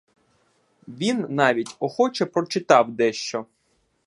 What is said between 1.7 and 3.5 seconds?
охоче прочитав дещо.